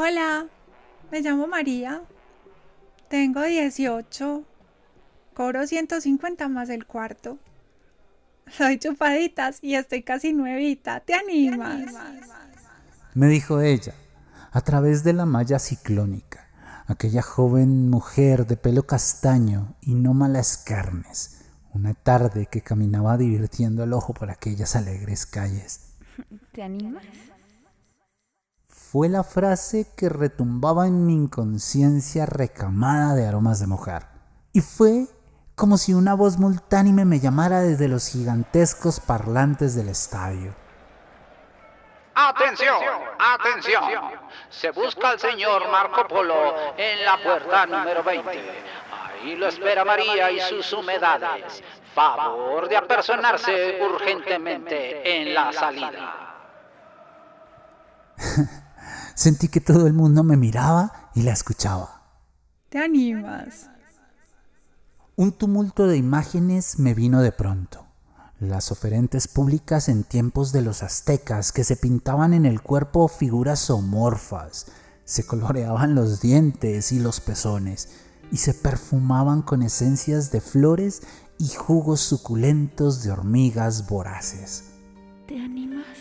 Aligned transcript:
Hola, 0.00 0.46
me 1.10 1.22
llamo 1.22 1.48
María. 1.48 2.04
Tengo 3.08 3.42
18. 3.42 4.44
Cobro 5.34 5.66
150 5.66 6.46
más 6.46 6.68
el 6.68 6.86
cuarto. 6.86 7.38
Soy 8.46 8.78
chupaditas 8.78 9.58
y 9.60 9.74
estoy 9.74 10.04
casi 10.04 10.32
nuevita. 10.32 11.00
¿Te 11.00 11.14
animas? 11.14 11.92
Me 13.14 13.26
dijo 13.26 13.60
ella, 13.60 13.92
a 14.52 14.60
través 14.60 15.02
de 15.02 15.14
la 15.14 15.26
malla 15.26 15.58
ciclónica, 15.58 16.48
aquella 16.86 17.22
joven 17.22 17.90
mujer 17.90 18.46
de 18.46 18.56
pelo 18.56 18.86
castaño 18.86 19.74
y 19.80 19.96
no 19.96 20.14
malas 20.14 20.58
carnes, 20.58 21.40
una 21.74 21.94
tarde 21.94 22.46
que 22.46 22.60
caminaba 22.60 23.16
divirtiendo 23.16 23.82
el 23.82 23.92
ojo 23.92 24.14
por 24.14 24.30
aquellas 24.30 24.76
alegres 24.76 25.26
calles. 25.26 25.88
¿Te 26.52 26.62
animas? 26.62 27.02
Fue 28.90 29.10
la 29.10 29.22
frase 29.22 29.86
que 29.98 30.08
retumbaba 30.08 30.86
en 30.86 31.04
mi 31.04 31.12
inconsciencia 31.12 32.24
recamada 32.24 33.14
de 33.14 33.26
aromas 33.26 33.60
de 33.60 33.66
mojar. 33.66 34.08
Y 34.54 34.62
fue 34.62 35.04
como 35.54 35.76
si 35.76 35.92
una 35.92 36.14
voz 36.14 36.38
multánime 36.38 37.04
me 37.04 37.20
llamara 37.20 37.60
desde 37.60 37.86
los 37.86 38.08
gigantescos 38.08 38.98
parlantes 39.00 39.74
del 39.74 39.90
estadio. 39.90 40.54
Atención, 42.14 42.78
atención. 43.18 43.84
Se 44.48 44.70
busca 44.70 45.10
al 45.10 45.20
señor 45.20 45.70
Marco 45.70 46.08
Polo 46.08 46.54
en 46.78 47.04
la 47.04 47.22
puerta 47.22 47.66
número 47.66 48.02
20. 48.02 48.30
Ahí 49.20 49.36
lo 49.36 49.48
espera 49.48 49.84
María 49.84 50.30
y 50.30 50.40
sus 50.40 50.72
humedades. 50.72 51.62
Favor 51.94 52.66
de 52.66 52.78
apersonarse 52.78 53.80
urgentemente 53.82 55.20
en 55.20 55.34
la 55.34 55.52
salida. 55.52 56.24
Sentí 59.18 59.48
que 59.48 59.60
todo 59.60 59.88
el 59.88 59.94
mundo 59.94 60.22
me 60.22 60.36
miraba 60.36 61.10
y 61.16 61.22
la 61.22 61.32
escuchaba. 61.32 62.02
¿Te 62.68 62.78
animas? 62.78 63.68
Un 65.16 65.32
tumulto 65.32 65.88
de 65.88 65.96
imágenes 65.96 66.78
me 66.78 66.94
vino 66.94 67.20
de 67.20 67.32
pronto. 67.32 67.84
Las 68.38 68.70
oferentes 68.70 69.26
públicas 69.26 69.88
en 69.88 70.04
tiempos 70.04 70.52
de 70.52 70.62
los 70.62 70.84
aztecas 70.84 71.50
que 71.50 71.64
se 71.64 71.74
pintaban 71.74 72.32
en 72.32 72.46
el 72.46 72.62
cuerpo 72.62 73.08
figuras 73.08 73.66
zoomorfas, 73.66 74.66
se 75.04 75.26
coloreaban 75.26 75.96
los 75.96 76.20
dientes 76.20 76.92
y 76.92 77.00
los 77.00 77.18
pezones 77.18 77.88
y 78.30 78.36
se 78.36 78.54
perfumaban 78.54 79.42
con 79.42 79.64
esencias 79.64 80.30
de 80.30 80.40
flores 80.40 81.02
y 81.38 81.48
jugos 81.48 82.02
suculentos 82.02 83.02
de 83.02 83.10
hormigas 83.10 83.88
voraces. 83.88 84.66
¿Te 85.26 85.40
animas? 85.40 85.97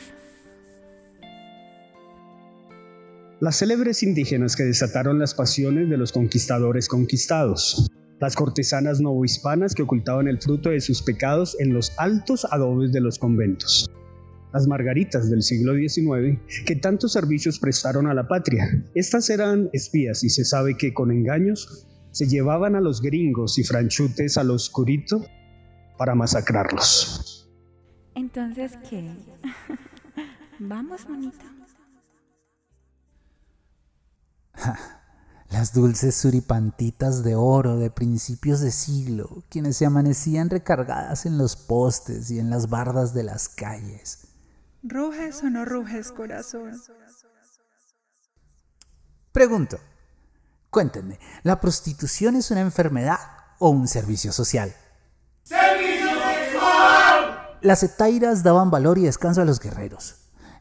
Las 3.40 3.60
célebres 3.60 4.04
indígenas 4.04 4.56
que 4.56 4.64
desataron 4.64 5.20
las 5.20 5.34
pasiones 5.34 5.90
de 5.90 5.98
los 5.98 6.12
conquistadores 6.12 6.88
conquistados 6.88 7.90
las 8.20 8.36
cortesanas 8.36 9.00
novohispanas 9.00 9.76
que 9.76 9.84
ocultaban 9.84 10.28
el 10.28 10.42
fruto 10.42 10.70
de 10.70 10.82
sus 10.82 11.02
pecados 11.02 11.56
en 11.60 11.74
los 11.74 11.94
altos 11.98 12.46
adobes 12.50 12.92
de 12.92 13.02
los 13.02 13.20
conventos, 13.20 13.90
las 14.54 14.68
margaritas 14.68 15.30
del 15.30 15.44
siglo 15.44 15.76
XIX 15.76 16.40
que 16.66 16.76
tantos 16.76 17.14
servicios 17.14 17.60
prestaron 17.60 18.08
a 18.08 18.14
la 18.14 18.28
patria. 18.28 18.84
Estas 18.96 19.30
eran 19.30 19.70
espías 19.74 20.24
y 20.24 20.30
se 20.30 20.46
sabe 20.46 20.78
que 20.78 20.94
con 20.94 21.12
engaños 21.12 21.86
se 22.12 22.28
llevaban 22.28 22.76
a 22.76 22.82
los 22.82 23.02
gringos 23.02 23.60
y 23.60 23.64
franchutes 23.64 24.38
al 24.38 24.50
oscurito 24.50 25.24
para 25.98 26.16
masacrarlos. 26.16 27.48
Entonces, 28.16 28.74
¿qué? 28.90 29.12
Vamos, 30.60 31.08
monita. 31.08 31.57
Las 35.58 35.74
dulces 35.74 36.16
suripantitas 36.16 37.24
de 37.24 37.34
oro 37.34 37.78
de 37.78 37.90
principios 37.90 38.60
de 38.60 38.70
siglo, 38.70 39.44
quienes 39.50 39.78
se 39.78 39.88
amanecían 39.88 40.52
recargadas 40.52 41.26
en 41.26 41.40
los 41.40 41.56
postes 41.56 42.30
y 42.30 42.38
en 42.38 42.52
las 42.52 42.70
bardas 42.70 43.16
de 43.16 43.24
las 43.24 43.50
calles. 43.50 44.28
¿Ruges 44.84 45.42
o 45.42 45.50
no 45.50 45.66
ruges, 45.66 46.12
corazón? 46.12 46.80
Pregunto, 49.32 49.80
cuéntenme, 50.70 51.20
¿la 51.42 51.60
prostitución 51.60 52.36
es 52.36 52.52
una 52.52 52.62
enfermedad 52.62 53.18
o 53.58 53.72
un 53.72 53.88
servicio 53.88 54.32
social? 54.32 54.76
¡Servicio 55.42 56.08
sexual! 56.08 57.58
Las 57.62 57.82
etairas 57.82 58.44
daban 58.44 58.70
valor 58.70 59.00
y 59.00 59.06
descanso 59.06 59.42
a 59.42 59.46
los 59.46 59.60
guerreros. 59.60 60.18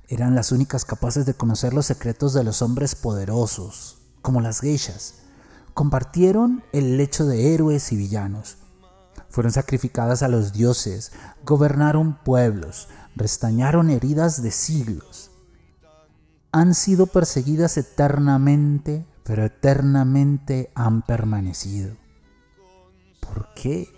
Eran 0.09 0.35
las 0.35 0.53
únicas 0.53 0.87
capaces 0.87 1.27
de 1.27 1.35
conocer 1.35 1.75
los 1.75 1.85
secretos 1.85 2.33
de 2.33 2.45
los 2.45 2.63
hombres 2.63 2.95
poderosos, 2.95 4.06
como 4.27 4.41
las 4.41 4.59
geishas. 4.59 5.15
Compartieron 5.73 6.65
el 6.73 6.97
lecho 6.97 7.27
de 7.27 7.55
héroes 7.55 7.93
y 7.93 7.97
villanos. 7.97 8.59
Fueron 9.29 9.53
sacrificadas 9.53 10.25
a 10.25 10.29
los 10.29 10.53
dioses, 10.53 11.13
gobernaron 11.45 12.19
pueblos, 12.25 12.89
restañaron 13.15 13.89
heridas 13.89 14.43
de 14.43 14.51
siglos. 14.51 15.31
Han 16.51 16.75
sido 16.75 17.07
perseguidas 17.07 17.77
eternamente, 17.77 19.07
pero 19.23 19.45
eternamente 19.45 20.73
han 20.75 21.03
permanecido. 21.03 21.95
¿Por 23.21 23.55
qué? 23.55 23.89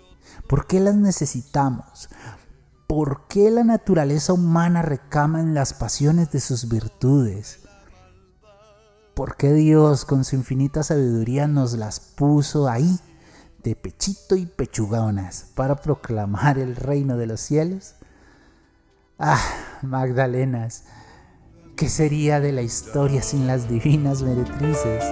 ¿Por 0.47 0.67
qué 0.67 0.79
las 0.79 0.93
necesitamos? 0.93 2.07
¿Por 2.85 3.25
qué 3.27 3.49
la 3.49 3.63
naturaleza 3.63 4.33
humana 4.33 4.83
recama 4.83 5.39
en 5.39 5.55
las 5.55 5.73
pasiones 5.73 6.29
de 6.29 6.39
sus 6.39 6.69
virtudes? 6.69 7.61
¿Por 9.19 9.35
qué 9.35 9.51
Dios 9.51 10.05
con 10.05 10.23
su 10.23 10.37
infinita 10.37 10.81
sabiduría 10.81 11.45
nos 11.45 11.73
las 11.73 11.99
puso 11.99 12.69
ahí, 12.69 12.99
de 13.61 13.75
pechito 13.75 14.37
y 14.37 14.45
pechugonas, 14.45 15.47
para 15.55 15.75
proclamar 15.75 16.57
el 16.57 16.77
reino 16.77 17.17
de 17.17 17.27
los 17.27 17.41
cielos? 17.41 17.95
Ah, 19.19 19.43
Magdalenas, 19.81 20.85
¿qué 21.75 21.89
sería 21.89 22.39
de 22.39 22.53
la 22.53 22.61
historia 22.61 23.21
sin 23.21 23.45
las 23.45 23.67
divinas 23.67 24.21
meretrices? 24.21 25.03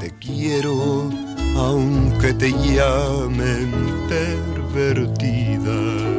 Te 0.00 0.10
quiero 0.18 1.10
aunque 1.58 2.32
te 2.32 2.52
llamen 2.52 3.70
pervertida 4.08 6.14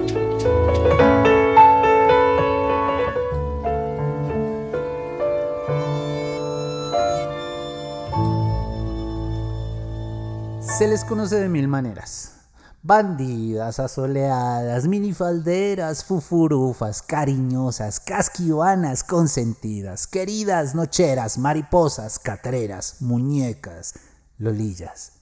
Se 10.77 10.89
les 10.89 11.05
conoce 11.05 11.37
de 11.37 11.47
mil 11.47 11.69
maneras. 11.69 12.49
Bandidas, 12.83 13.79
asoleadas, 13.79 14.89
minifalderas, 14.89 16.03
fufurufas, 16.03 17.01
cariñosas, 17.01 18.01
casquivanas, 18.01 19.05
consentidas, 19.05 20.05
queridas, 20.05 20.75
nocheras, 20.75 21.37
mariposas, 21.37 22.19
catreras, 22.19 23.01
muñecas, 23.01 23.93
lolillas. 24.37 25.21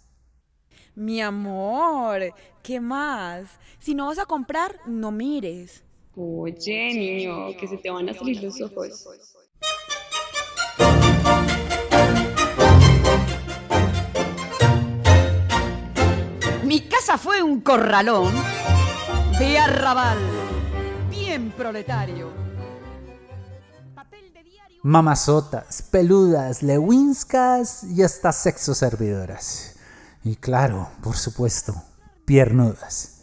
Mi 0.96 1.22
amor, 1.22 2.34
¿qué 2.64 2.80
más? 2.80 3.46
Si 3.78 3.94
no 3.94 4.08
vas 4.08 4.18
a 4.18 4.26
comprar, 4.26 4.80
no 4.88 5.12
mires. 5.12 5.84
Oye, 6.16 6.96
niño, 6.96 7.56
que 7.60 7.68
se 7.68 7.78
te 7.78 7.92
van 7.92 8.10
a 8.10 8.16
salir 8.16 8.42
los 8.42 8.60
ojos. 8.60 9.08
Mi 16.74 16.82
casa 16.82 17.20
fue 17.20 17.44
un 17.44 17.62
corralón 17.62 18.34
de 19.38 19.60
arrabal, 19.60 20.18
bien 21.08 21.52
proletario. 21.52 22.32
Mamazotas, 24.82 25.84
peludas, 25.84 26.64
lewinskas 26.64 27.84
y 27.84 28.02
hasta 28.02 28.32
sexo 28.32 28.74
servidoras. 28.74 29.76
Y 30.24 30.36
claro, 30.36 30.90
por 31.04 31.16
supuesto, 31.16 31.76
piernudas. 32.26 33.20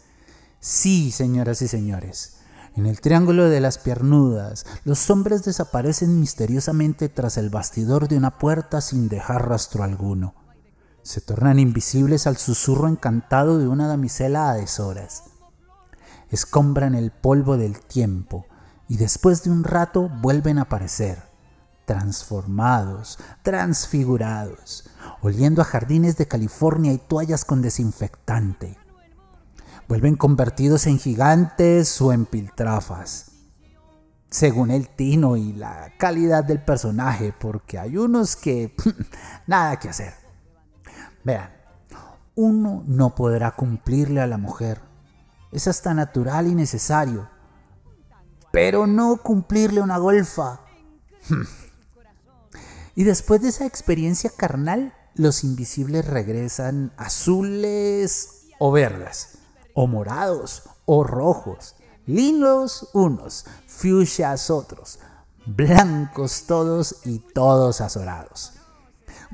Sí, 0.61 1.11
señoras 1.11 1.61
y 1.61 1.67
señores, 1.67 2.37
en 2.77 2.85
el 2.85 3.01
triángulo 3.01 3.49
de 3.49 3.59
las 3.59 3.79
piernudas, 3.79 4.65
los 4.85 5.09
hombres 5.09 5.43
desaparecen 5.43 6.21
misteriosamente 6.21 7.09
tras 7.09 7.35
el 7.35 7.49
bastidor 7.49 8.07
de 8.07 8.15
una 8.15 8.37
puerta 8.37 8.79
sin 8.79 9.09
dejar 9.09 9.49
rastro 9.49 9.83
alguno 9.83 10.35
se 11.03 11.21
tornan 11.21 11.59
invisibles 11.59 12.27
al 12.27 12.37
susurro 12.37 12.87
encantado 12.87 13.57
de 13.57 13.67
una 13.67 13.87
damisela 13.87 14.49
a 14.49 14.55
deshoras. 14.55 15.23
Escombran 16.29 16.95
el 16.95 17.11
polvo 17.11 17.57
del 17.57 17.79
tiempo 17.79 18.45
y 18.87 18.97
después 18.97 19.43
de 19.43 19.51
un 19.51 19.63
rato 19.63 20.09
vuelven 20.21 20.59
a 20.59 20.63
aparecer, 20.63 21.23
transformados, 21.85 23.19
transfigurados, 23.41 24.89
oliendo 25.21 25.61
a 25.61 25.65
jardines 25.65 26.17
de 26.17 26.27
California 26.27 26.93
y 26.93 26.97
toallas 26.97 27.45
con 27.45 27.61
desinfectante. 27.61 28.77
Vuelven 29.87 30.15
convertidos 30.15 30.87
en 30.87 30.99
gigantes 30.99 32.01
o 32.01 32.13
en 32.13 32.25
piltrafas. 32.25 33.27
según 34.29 34.71
el 34.71 34.87
tino 34.87 35.35
y 35.35 35.51
la 35.51 35.91
calidad 35.97 36.45
del 36.45 36.63
personaje, 36.63 37.33
porque 37.37 37.77
hay 37.77 37.97
unos 37.97 38.37
que 38.37 38.73
nada 39.47 39.77
que 39.77 39.89
hacer. 39.89 40.20
Vean, 41.23 41.51
uno 42.35 42.83
no 42.87 43.15
podrá 43.15 43.51
cumplirle 43.51 44.21
a 44.21 44.27
la 44.27 44.37
mujer. 44.37 44.81
Es 45.51 45.67
hasta 45.67 45.93
natural 45.93 46.47
y 46.47 46.55
necesario. 46.55 47.29
Pero 48.51 48.87
no 48.87 49.17
cumplirle 49.17 49.81
una 49.81 49.97
golfa. 49.97 50.61
y 52.95 53.03
después 53.03 53.41
de 53.41 53.49
esa 53.49 53.65
experiencia 53.65 54.31
carnal, 54.35 54.93
los 55.15 55.43
invisibles 55.43 56.05
regresan 56.05 56.93
azules 56.97 58.47
o 58.59 58.71
verdes, 58.71 59.37
o 59.73 59.87
morados 59.87 60.63
o 60.85 61.03
rojos, 61.03 61.75
lindos 62.05 62.89
unos, 62.93 63.45
fuchsias 63.67 64.49
otros, 64.49 64.99
blancos 65.45 66.45
todos 66.47 67.01
y 67.05 67.19
todos 67.19 67.81
azorados. 67.81 68.53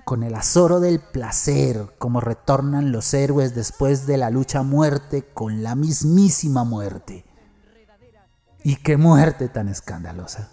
Con 0.08 0.24
el 0.24 0.36
azoro 0.36 0.80
del 0.80 1.02
placer, 1.02 1.76
como 1.98 2.22
retornan 2.22 2.94
los 2.94 3.14
héroes 3.14 3.54
después 3.54 4.08
de 4.08 4.16
la 4.16 4.30
lucha 4.30 4.64
muerte 4.64 5.26
con 5.34 5.64
la 5.64 5.76
mismísima 5.76 6.64
muerte. 6.64 7.26
Y 8.64 8.78
qué 8.78 8.96
muerte 8.96 9.50
tan 9.50 9.68
escandalosa. 9.68 10.50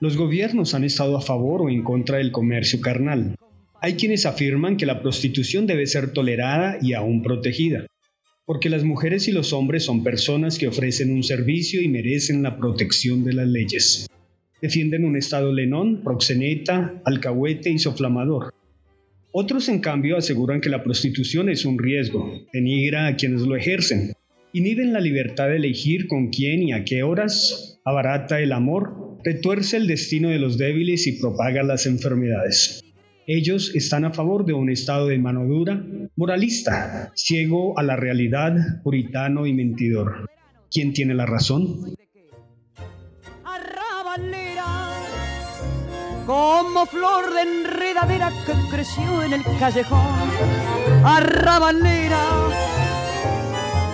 Los 0.00 0.16
gobiernos 0.16 0.74
han 0.74 0.82
estado 0.82 1.16
a 1.16 1.20
favor 1.20 1.62
o 1.62 1.70
en 1.70 1.84
contra 1.84 2.18
del 2.18 2.32
comercio 2.32 2.80
carnal. 2.80 3.36
Hay 3.80 3.94
quienes 3.94 4.26
afirman 4.26 4.76
que 4.76 4.86
la 4.86 5.00
prostitución 5.00 5.68
debe 5.68 5.86
ser 5.86 6.12
tolerada 6.12 6.76
y 6.82 6.94
aún 6.94 7.22
protegida, 7.22 7.86
porque 8.46 8.68
las 8.68 8.82
mujeres 8.82 9.28
y 9.28 9.30
los 9.30 9.52
hombres 9.52 9.84
son 9.84 10.02
personas 10.02 10.58
que 10.58 10.66
ofrecen 10.66 11.12
un 11.12 11.22
servicio 11.22 11.80
y 11.80 11.86
merecen 11.86 12.42
la 12.42 12.58
protección 12.58 13.22
de 13.22 13.32
las 13.32 13.46
leyes. 13.46 14.08
Defienden 14.62 15.04
un 15.04 15.16
Estado 15.16 15.52
lenón, 15.52 16.02
proxeneta, 16.04 16.94
alcahuete 17.04 17.68
y 17.68 17.80
soflamador. 17.80 18.54
Otros, 19.32 19.68
en 19.68 19.80
cambio, 19.80 20.16
aseguran 20.16 20.60
que 20.60 20.68
la 20.68 20.84
prostitución 20.84 21.48
es 21.48 21.64
un 21.64 21.80
riesgo, 21.80 22.32
denigra 22.52 23.08
a 23.08 23.16
quienes 23.16 23.40
lo 23.42 23.56
ejercen, 23.56 24.12
inhiben 24.52 24.92
la 24.92 25.00
libertad 25.00 25.48
de 25.48 25.56
elegir 25.56 26.06
con 26.06 26.28
quién 26.28 26.62
y 26.62 26.72
a 26.72 26.84
qué 26.84 27.02
horas, 27.02 27.80
abarata 27.84 28.40
el 28.40 28.52
amor, 28.52 29.18
retuerce 29.24 29.78
el 29.78 29.88
destino 29.88 30.28
de 30.28 30.38
los 30.38 30.58
débiles 30.58 31.08
y 31.08 31.20
propaga 31.20 31.64
las 31.64 31.86
enfermedades. 31.86 32.84
Ellos 33.26 33.74
están 33.74 34.04
a 34.04 34.12
favor 34.12 34.46
de 34.46 34.52
un 34.52 34.70
estado 34.70 35.08
de 35.08 35.18
mano 35.18 35.44
dura, 35.44 35.84
moralista, 36.14 37.10
ciego 37.16 37.76
a 37.80 37.82
la 37.82 37.96
realidad, 37.96 38.80
puritano 38.84 39.44
y 39.44 39.54
mentidor. 39.54 40.30
¿Quién 40.70 40.92
tiene 40.92 41.14
la 41.14 41.26
razón? 41.26 41.96
Como 46.26 46.86
flor 46.86 47.32
de 47.32 47.42
enredadera 47.42 48.30
que 48.46 48.52
creció 48.70 49.22
en 49.22 49.32
el 49.34 49.42
callejón. 49.58 50.00
Arrabalera, 51.04 52.22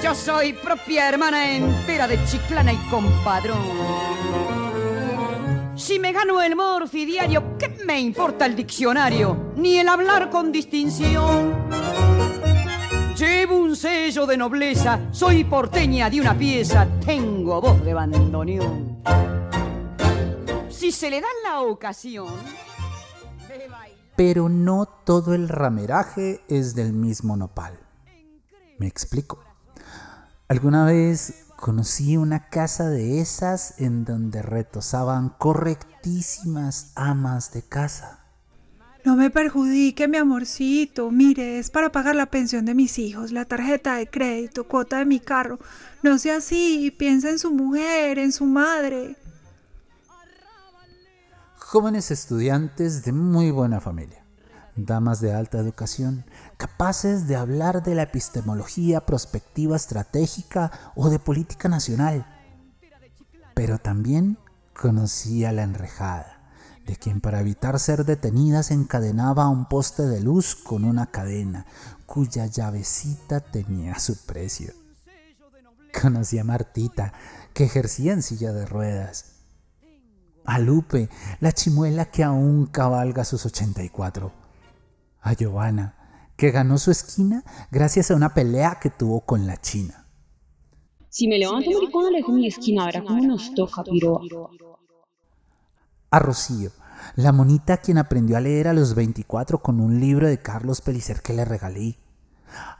yo 0.02 0.14
soy 0.14 0.52
propia 0.52 1.08
hermana 1.08 1.50
entera 1.50 2.06
de 2.06 2.22
Chiclana 2.24 2.72
y 2.72 2.76
compadrón. 2.90 3.58
Si 5.76 5.98
me 5.98 6.12
gano 6.12 6.42
el 6.42 6.56
morfi 6.56 7.06
diario, 7.06 7.56
¿qué 7.58 7.68
me 7.86 8.00
importa 8.00 8.46
el 8.46 8.56
diccionario? 8.56 9.52
Ni 9.56 9.78
el 9.78 9.88
hablar 9.88 10.28
con 10.28 10.50
distinción. 10.50 11.68
Llevo 13.16 13.56
un 13.56 13.74
sello 13.74 14.26
de 14.26 14.36
nobleza, 14.36 15.00
soy 15.10 15.44
porteña 15.44 16.08
de 16.10 16.20
una 16.20 16.34
pieza, 16.34 16.86
tengo 17.04 17.60
voz 17.60 17.84
de 17.84 17.94
bandoneón 17.94 19.47
si 20.78 20.92
se 20.92 21.10
le 21.10 21.20
da 21.20 21.26
la 21.42 21.60
ocasión. 21.60 22.32
Pero 24.16 24.48
no 24.48 24.86
todo 24.86 25.34
el 25.34 25.48
rameraje 25.48 26.40
es 26.48 26.76
del 26.76 26.92
mismo 26.92 27.36
nopal. 27.36 27.78
Me 28.78 28.86
explico. 28.86 29.42
Alguna 30.46 30.84
vez 30.84 31.46
conocí 31.56 32.16
una 32.16 32.48
casa 32.48 32.88
de 32.88 33.20
esas 33.20 33.80
en 33.80 34.04
donde 34.04 34.40
retosaban 34.40 35.30
correctísimas 35.30 36.92
amas 36.94 37.52
de 37.52 37.62
casa. 37.62 38.20
No 39.04 39.16
me 39.16 39.30
perjudique, 39.30 40.06
mi 40.06 40.18
amorcito. 40.18 41.10
Mire, 41.10 41.58
es 41.58 41.70
para 41.70 41.90
pagar 41.90 42.14
la 42.14 42.26
pensión 42.26 42.64
de 42.64 42.74
mis 42.74 42.98
hijos, 42.98 43.32
la 43.32 43.46
tarjeta 43.46 43.96
de 43.96 44.08
crédito, 44.08 44.68
cuota 44.68 44.98
de 44.98 45.06
mi 45.06 45.18
carro. 45.18 45.58
No 46.04 46.18
sea 46.18 46.36
así, 46.36 46.94
piensa 46.96 47.30
en 47.30 47.40
su 47.40 47.52
mujer, 47.52 48.18
en 48.20 48.30
su 48.30 48.44
madre 48.44 49.16
jóvenes 51.70 52.10
estudiantes 52.10 53.04
de 53.04 53.12
muy 53.12 53.50
buena 53.50 53.78
familia, 53.78 54.24
damas 54.74 55.20
de 55.20 55.34
alta 55.34 55.58
educación, 55.58 56.24
capaces 56.56 57.28
de 57.28 57.36
hablar 57.36 57.82
de 57.82 57.94
la 57.94 58.04
epistemología 58.04 59.04
prospectiva 59.04 59.76
estratégica 59.76 60.72
o 60.96 61.10
de 61.10 61.18
política 61.18 61.68
nacional. 61.68 62.26
Pero 63.52 63.76
también 63.78 64.38
conocía 64.72 65.52
la 65.52 65.62
enrejada, 65.62 66.50
de 66.86 66.96
quien 66.96 67.20
para 67.20 67.40
evitar 67.40 67.78
ser 67.78 68.06
detenidas 68.06 68.70
encadenaba 68.70 69.42
a 69.42 69.50
un 69.50 69.66
poste 69.66 70.04
de 70.04 70.22
luz 70.22 70.54
con 70.54 70.86
una 70.86 71.10
cadena, 71.10 71.66
cuya 72.06 72.46
llavecita 72.46 73.40
tenía 73.40 73.98
su 73.98 74.16
precio. 74.24 74.72
Conocía 76.00 76.40
a 76.40 76.44
Martita, 76.44 77.12
que 77.52 77.64
ejercía 77.64 78.14
en 78.14 78.22
silla 78.22 78.54
de 78.54 78.64
ruedas 78.64 79.37
a 80.48 80.58
Lupe, 80.58 81.10
la 81.40 81.52
chimuela 81.52 82.06
que 82.06 82.24
aún 82.24 82.64
cabalga 82.64 83.22
sus 83.26 83.44
84, 83.44 84.32
a 85.20 85.32
Giovanna, 85.34 86.32
que 86.38 86.50
ganó 86.50 86.78
su 86.78 86.90
esquina 86.90 87.44
gracias 87.70 88.10
a 88.10 88.14
una 88.14 88.32
pelea 88.32 88.78
que 88.80 88.88
tuvo 88.88 89.20
con 89.20 89.46
la 89.46 89.58
China. 89.58 90.06
Si 91.10 91.28
me 91.28 91.38
levanto 91.38 91.70
maricona, 91.70 92.10
le 92.10 92.16
dejo 92.16 92.32
mi 92.32 92.46
esquina, 92.46 92.86
verá 92.86 93.04
cómo 93.04 93.22
nos 93.26 93.52
toca, 93.54 93.84
piroa. 93.84 94.22
A 96.10 96.18
Rocío, 96.18 96.70
la 97.14 97.32
monita 97.32 97.76
quien 97.76 97.98
aprendió 97.98 98.38
a 98.38 98.40
leer 98.40 98.68
a 98.68 98.72
los 98.72 98.94
24 98.94 99.58
con 99.58 99.80
un 99.80 100.00
libro 100.00 100.28
de 100.28 100.40
Carlos 100.40 100.80
Pelicer 100.80 101.20
que 101.20 101.34
le 101.34 101.44
regalé. 101.44 101.98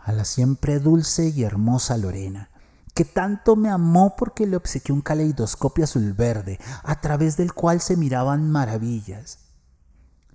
A 0.04 0.12
la 0.12 0.24
siempre 0.24 0.78
dulce 0.78 1.28
y 1.36 1.42
hermosa 1.42 1.98
Lorena, 1.98 2.48
que 2.94 3.04
tanto 3.04 3.56
me 3.56 3.70
amó 3.70 4.16
porque 4.16 4.46
le 4.46 4.56
obsequió 4.56 4.94
un 4.94 5.00
caleidoscopio 5.00 5.84
azul 5.84 6.12
verde, 6.12 6.58
a 6.82 7.00
través 7.00 7.36
del 7.36 7.52
cual 7.52 7.80
se 7.80 7.96
miraban 7.96 8.50
maravillas. 8.50 9.38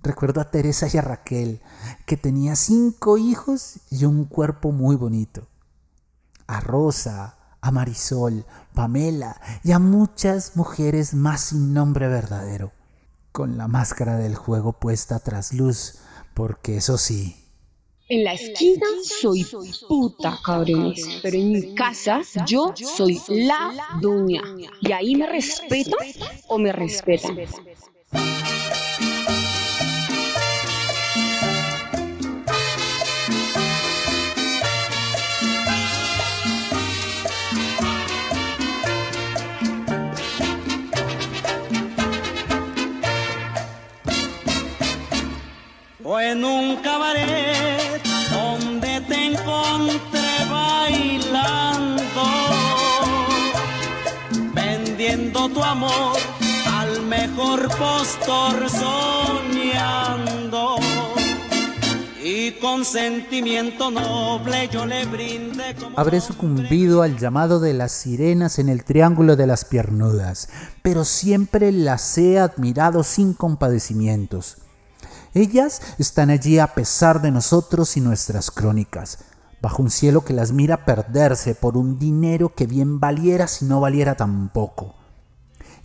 Recuerdo 0.02 0.40
a 0.40 0.50
Teresa 0.50 0.86
y 0.92 0.98
a 0.98 1.02
Raquel, 1.02 1.62
que 2.06 2.16
tenía 2.16 2.56
cinco 2.56 3.16
hijos 3.16 3.80
y 3.90 4.04
un 4.04 4.26
cuerpo 4.26 4.70
muy 4.70 4.96
bonito. 4.96 5.48
A 6.46 6.60
Rosa, 6.60 7.38
a 7.60 7.70
Marisol, 7.70 8.44
Pamela 8.74 9.40
y 9.62 9.72
a 9.72 9.78
muchas 9.78 10.56
mujeres 10.56 11.14
más 11.14 11.40
sin 11.40 11.72
nombre 11.72 12.08
verdadero, 12.08 12.72
con 13.32 13.56
la 13.56 13.68
máscara 13.68 14.16
del 14.16 14.36
juego 14.36 14.74
puesta 14.74 15.18
tras 15.20 15.54
luz, 15.54 16.00
porque 16.34 16.76
eso 16.76 16.98
sí, 16.98 17.43
en 18.08 18.24
la 18.24 18.34
esquina 18.34 18.86
soy 19.02 19.46
puta, 19.88 20.38
cabrones. 20.44 21.20
Pero 21.22 21.36
en 21.36 21.52
mi 21.52 21.74
casa 21.74 22.22
yo 22.46 22.72
soy 22.76 23.20
la 23.28 23.72
dueña. 24.00 24.42
¿Y 24.80 24.92
ahí 24.92 25.14
me 25.16 25.26
respetan 25.26 25.98
o 26.48 26.58
me 26.58 26.72
respetan? 26.72 27.38
Tu 55.54 55.62
amor 55.62 56.16
al 56.66 57.00
mejor 57.02 57.68
postor 57.68 58.68
soñando. 58.68 59.94
Y 62.22 62.52
con 62.58 62.84
sentimiento 62.84 63.90
noble 63.90 64.68
yo 64.72 64.84
le 64.84 65.04
brinde 65.06 65.76
como 65.78 65.98
Habré 65.98 66.20
sucumbido 66.20 67.02
al 67.02 67.18
llamado 67.18 67.60
de 67.60 67.72
las 67.74 67.92
sirenas 67.92 68.58
en 68.58 68.68
el 68.68 68.82
triángulo 68.84 69.36
de 69.36 69.46
las 69.46 69.64
piernudas, 69.64 70.48
pero 70.82 71.04
siempre 71.04 71.70
las 71.70 72.18
he 72.18 72.40
admirado 72.40 73.04
sin 73.04 73.32
compadecimientos. 73.34 74.56
Ellas 75.34 75.80
están 75.98 76.30
allí 76.30 76.58
a 76.58 76.74
pesar 76.74 77.22
de 77.22 77.30
nosotros 77.30 77.96
y 77.96 78.00
nuestras 78.00 78.50
crónicas, 78.50 79.18
bajo 79.60 79.82
un 79.82 79.90
cielo 79.90 80.24
que 80.24 80.32
las 80.32 80.52
mira 80.52 80.84
perderse 80.84 81.54
por 81.54 81.76
un 81.76 81.98
dinero 81.98 82.54
que 82.54 82.66
bien 82.66 82.98
valiera 83.00 83.46
si 83.46 83.66
no 83.66 83.80
valiera 83.80 84.16
tampoco. 84.16 85.03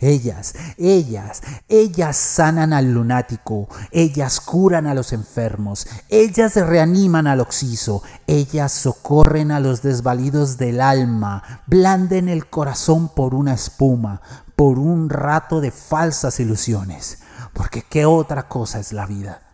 Ellas, 0.00 0.54
ellas, 0.78 1.42
ellas 1.68 2.16
sanan 2.16 2.72
al 2.72 2.92
lunático, 2.92 3.68
ellas 3.92 4.40
curan 4.40 4.86
a 4.86 4.94
los 4.94 5.12
enfermos, 5.12 5.86
ellas 6.08 6.56
reaniman 6.56 7.26
al 7.26 7.40
oxiso, 7.40 8.02
ellas 8.26 8.72
socorren 8.72 9.50
a 9.50 9.60
los 9.60 9.82
desvalidos 9.82 10.56
del 10.56 10.80
alma, 10.80 11.62
blanden 11.66 12.30
el 12.30 12.48
corazón 12.48 13.10
por 13.10 13.34
una 13.34 13.52
espuma, 13.52 14.22
por 14.56 14.78
un 14.78 15.10
rato 15.10 15.60
de 15.60 15.70
falsas 15.70 16.40
ilusiones. 16.40 17.18
Porque 17.52 17.82
¿qué 17.82 18.06
otra 18.06 18.48
cosa 18.48 18.80
es 18.80 18.92
la 18.92 19.04
vida? 19.04 19.49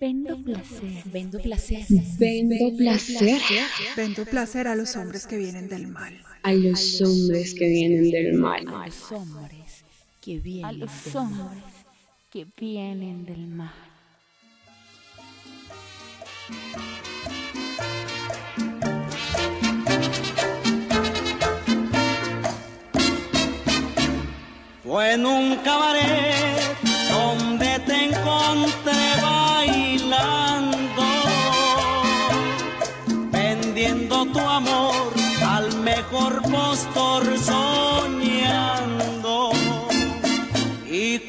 Vendo 0.00 0.36
placer, 0.44 1.02
vendo 1.06 1.38
placer. 1.40 1.84
Vendo 2.18 2.76
placer 2.76 3.40
Vendo 3.96 4.24
placer 4.24 4.68
a 4.68 4.76
los 4.76 4.94
hombres 4.94 5.26
que 5.26 5.36
vienen 5.36 5.68
del 5.68 5.88
mal. 5.88 6.14
a 6.44 6.52
los 6.52 7.00
hombres 7.02 7.54
que 7.54 7.66
vienen 7.68 8.08
del 8.10 8.34
mal. 8.34 8.64
A 8.68 8.86
los 8.86 9.10
hombres 9.10 9.84
que 10.20 10.38
vienen 10.38 10.64
a 10.64 10.72
los 10.72 11.14
hombres 11.16 11.64
que 12.30 12.46
vienen 12.56 13.24
del 13.24 13.48
mal. 13.48 13.72
Fue 24.84 25.12
en 25.12 25.26
un 25.26 25.56
cabaret 25.56 26.76
donde 27.10 27.78
te 27.86 28.04
encontré 28.04 28.87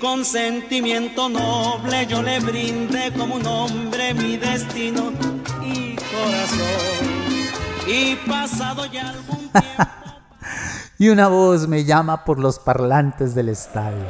con 0.10 0.26
sentimiento 0.26 1.30
noble 1.30 2.08
yo 2.08 2.24
le 2.24 2.40
brindé 2.40 3.14
como 3.14 3.36
un 3.36 3.46
hombre 3.46 4.12
mi 4.16 4.38
destino 4.38 5.14
y 5.62 5.96
corazón. 5.96 7.46
Y 7.86 8.16
pasado 8.28 8.88
ya 8.88 9.10
algún 9.10 9.50
tiempo. 9.52 9.84
y 10.98 11.10
una 11.10 11.28
voz 11.28 11.68
me 11.68 11.86
llama 11.86 12.26
por 12.26 12.40
los 12.40 12.58
parlantes 12.58 13.36
del 13.36 13.50
estadio. 13.50 14.08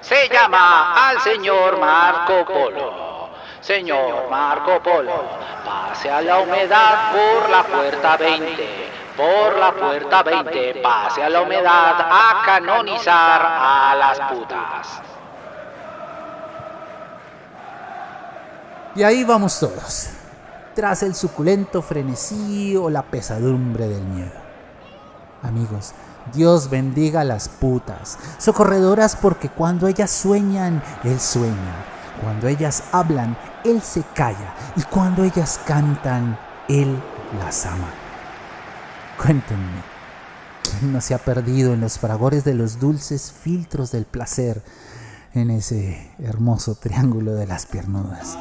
Se 0.00 0.28
llama 0.28 1.08
al 1.08 1.20
señor 1.20 1.78
Marco 1.78 2.44
Polo. 2.46 3.30
Señor 3.60 4.28
Marco 4.28 4.82
Polo, 4.82 5.22
pase 5.64 6.10
a 6.10 6.20
la 6.20 6.40
humedad 6.40 7.12
por 7.12 7.48
la 7.48 7.62
puerta 7.62 8.16
20. 8.16 8.89
Por 9.20 9.58
la 9.58 9.74
puerta 9.74 10.22
20, 10.22 10.80
pase 10.82 11.22
a 11.22 11.28
la 11.28 11.42
humedad 11.42 11.94
a 12.00 12.42
canonizar 12.42 13.42
a 13.44 13.94
las 13.94 14.18
putas. 14.32 15.02
Y 18.94 19.02
ahí 19.02 19.22
vamos 19.22 19.60
todos, 19.60 20.08
tras 20.74 21.02
el 21.02 21.14
suculento 21.14 21.82
frenesí 21.82 22.74
o 22.78 22.88
la 22.88 23.02
pesadumbre 23.02 23.88
del 23.88 24.04
miedo. 24.04 24.40
Amigos, 25.42 25.92
Dios 26.32 26.70
bendiga 26.70 27.20
a 27.20 27.24
las 27.24 27.50
putas, 27.50 28.18
socorredoras 28.38 29.16
porque 29.16 29.50
cuando 29.50 29.86
ellas 29.86 30.10
sueñan, 30.10 30.82
Él 31.04 31.20
sueña. 31.20 31.84
Cuando 32.22 32.48
ellas 32.48 32.84
hablan, 32.90 33.36
Él 33.64 33.82
se 33.82 34.02
calla. 34.14 34.54
Y 34.76 34.82
cuando 34.84 35.24
ellas 35.24 35.60
cantan, 35.66 36.38
Él 36.68 36.96
las 37.38 37.66
ama. 37.66 37.99
Cuéntenme, 39.30 39.84
¿quién 40.64 40.92
no 40.92 41.00
se 41.00 41.14
ha 41.14 41.18
perdido 41.18 41.72
en 41.72 41.80
los 41.80 42.00
fragores 42.00 42.42
de 42.42 42.52
los 42.52 42.80
dulces 42.80 43.30
filtros 43.30 43.92
del 43.92 44.04
placer 44.04 44.60
en 45.34 45.50
ese 45.50 46.10
hermoso 46.18 46.74
triángulo 46.74 47.34
de 47.34 47.46
las 47.46 47.64
piernudas? 47.64 48.36